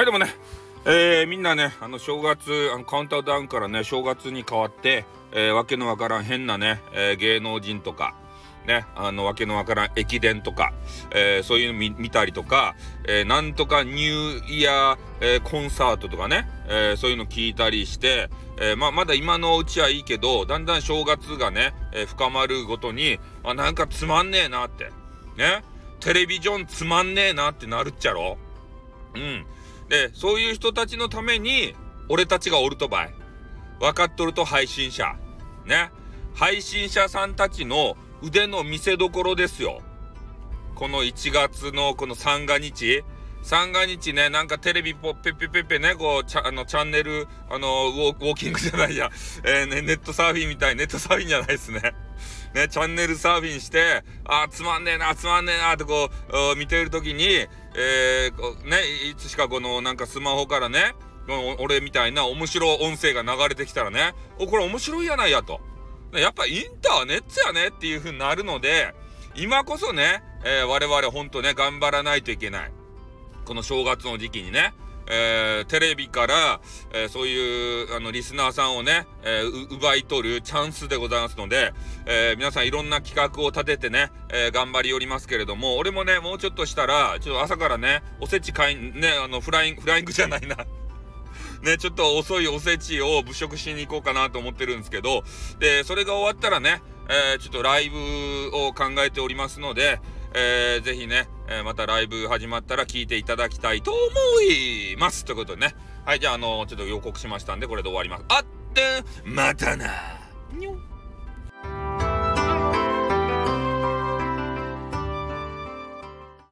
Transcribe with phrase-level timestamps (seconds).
[0.00, 0.34] はいでもね、
[0.86, 8.14] えー、みんなね、あの、正月、あのカウンターダウンからね、正月に変わって、えー、わけのわからん変なね、えー、芸能人とか、
[8.66, 10.72] ね、あの、わけのわからん駅伝とか、
[11.10, 12.76] えー、そういうの見見たりとか、
[13.06, 24.92] えー、なんとかニューイヤー、えー、コンサートとかね、えー、そういうの聞いたりして、えー、ま、まだ今のうちはいいけど、だんだん正月がね、えー、深まるごとに、あ、なんかつまんねえなって、
[25.36, 25.62] ね、
[26.00, 28.38] テレビジョンつまんねえなってなるっちゃろ？
[29.14, 29.44] うん。
[29.90, 31.74] で、そういう人たちのために、
[32.08, 33.14] 俺たちがおるとばい。
[33.80, 35.16] 分かっとると配信者。
[35.66, 35.90] ね。
[36.32, 39.82] 配信者さんたちの腕の見せどころですよ。
[40.76, 43.02] この1月のこの三が日。
[43.42, 49.10] 三が日ね、なんかテレビポッペッペッペッペね、こう、チャあのチャンネル、あのウォ、ウォーキングじゃないや、
[49.44, 51.80] えー、ね、ネットサーフィンみたい、ネットサーフィンじゃないですね。
[52.54, 56.10] ね、チャンネルサーフィンして、あつまんねえな、つまんねえな、ってこ
[56.54, 60.94] う、見てるときに、えー、ね、いつしかこの、なんかスマホからね、
[61.58, 65.60] 俺みたいな面白音声が流れてきたらね、お、これ面白いやないやと。
[66.12, 68.94] やっぱインターネットやねっていう風になるので、
[69.36, 72.72] 今こそね、えー、我々ほんとね、頑張らないといけない。
[73.50, 74.74] この正月の時期にね、
[75.08, 76.60] えー、テレビから、
[76.94, 81.72] えー、そういうあのリスナーさんをね、えー、奪い取るチャンスでございますので、
[82.06, 90.54] え皆さんいろんな企画を立ててね、え頑張りおりますけれども、俺もね、もうちょっとしたら、ちょっと朝からね、おせち買い、ね、あの、フライング、フライングじゃないな。
[91.62, 95.24] ね、ちょっと遅いおせちを物色しに行こうかなと思ってるんですけど、
[95.58, 97.98] で、それが終わったらね、えー、ちょっとライブ
[98.52, 100.00] を考えておりますので、
[100.34, 104.00] えー、ぜひね、えー、またライブ始まったら聞いていただきたいと思
[104.42, 105.24] います。
[105.24, 105.74] ということでね。
[106.04, 108.24] はい、じゃあ、あのー、ちょっと予告しましたんで、これで終わります。
[108.28, 109.86] あって、またな。
[110.52, 110.76] にょ